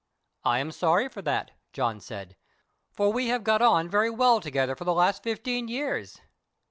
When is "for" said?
1.09-1.21, 2.89-3.13, 4.75-4.83